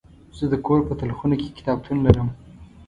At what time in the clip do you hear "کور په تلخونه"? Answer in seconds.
0.65-1.35